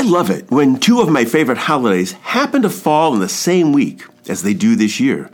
[0.00, 3.70] I love it when two of my favorite holidays happen to fall in the same
[3.74, 5.30] week as they do this year.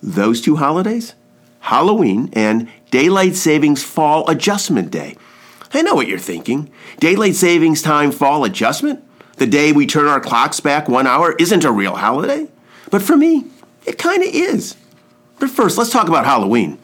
[0.00, 1.16] Those two holidays?
[1.58, 5.16] Halloween and Daylight Savings Fall Adjustment Day.
[5.74, 6.70] I know what you're thinking.
[7.00, 9.02] Daylight Savings Time Fall Adjustment?
[9.38, 12.46] The day we turn our clocks back one hour isn't a real holiday?
[12.92, 13.46] But for me,
[13.86, 14.76] it kind of is.
[15.40, 16.78] But first, let's talk about Halloween.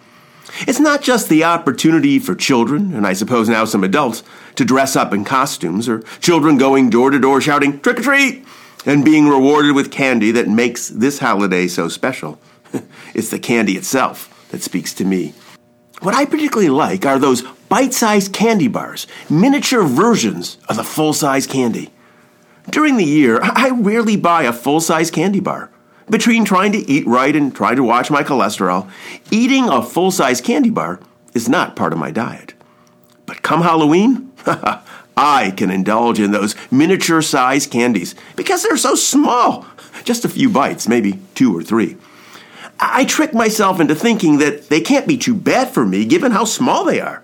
[0.60, 4.22] It's not just the opportunity for children, and I suppose now some adults,
[4.56, 8.44] to dress up in costumes, or children going door to door shouting, trick or treat,
[8.84, 12.38] and being rewarded with candy that makes this holiday so special.
[13.14, 15.34] it's the candy itself that speaks to me.
[16.00, 21.12] What I particularly like are those bite sized candy bars, miniature versions of the full
[21.12, 21.90] size candy.
[22.68, 25.70] During the year, I rarely buy a full size candy bar.
[26.12, 28.90] Between trying to eat right and trying to watch my cholesterol,
[29.30, 31.00] eating a full size candy bar
[31.32, 32.52] is not part of my diet.
[33.24, 34.30] But come Halloween,
[35.16, 39.64] I can indulge in those miniature size candies because they're so small.
[40.04, 41.96] Just a few bites, maybe two or three.
[42.78, 46.44] I trick myself into thinking that they can't be too bad for me given how
[46.44, 47.22] small they are.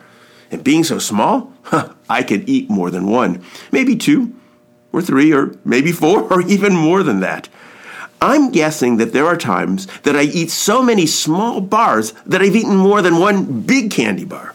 [0.51, 1.53] And being so small,
[2.09, 4.35] I can eat more than one, maybe two,
[4.95, 7.51] or three, or maybe four, or even more than that.
[8.21, 12.57] I'm guessing that there are times that I eat so many small bars that I've
[12.57, 14.55] eaten more than one big candy bar.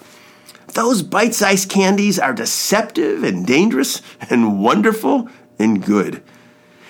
[0.73, 6.23] Those bite sized candies are deceptive and dangerous and wonderful and good.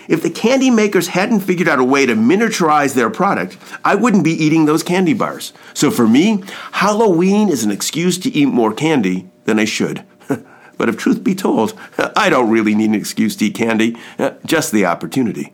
[0.07, 4.23] If the candy makers hadn't figured out a way to miniaturize their product, I wouldn't
[4.23, 5.53] be eating those candy bars.
[5.73, 10.03] So for me, Halloween is an excuse to eat more candy than I should.
[10.77, 11.73] but if truth be told,
[12.15, 15.53] I don't really need an excuse to eat candy, uh, just the opportunity.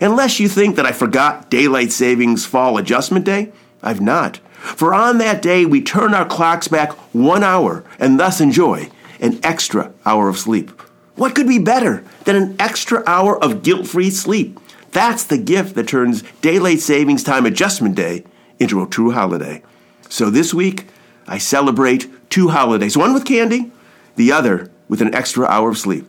[0.00, 4.38] Unless you think that I forgot Daylight Savings Fall Adjustment Day, I've not.
[4.62, 9.40] For on that day, we turn our clocks back one hour and thus enjoy an
[9.42, 10.70] extra hour of sleep.
[11.14, 14.58] What could be better than an extra hour of guilt free sleep?
[14.92, 18.24] That's the gift that turns Daylight Savings Time Adjustment Day
[18.58, 19.62] into a true holiday.
[20.08, 20.86] So this week,
[21.26, 23.72] I celebrate two holidays one with candy,
[24.16, 26.06] the other with an extra hour of sleep.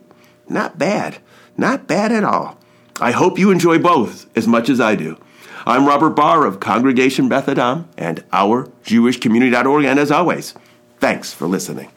[0.48, 1.18] Not bad.
[1.56, 2.58] Not bad at all.
[3.00, 5.18] I hope you enjoy both as much as I do.
[5.66, 10.54] I'm Robert Barr of Congregation Beth Adam and OurJewishCommunity.org, and as always,
[11.00, 11.90] thanks for listening.